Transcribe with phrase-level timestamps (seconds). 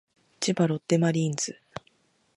[0.39, 1.61] 千葉ロッテマリーンズ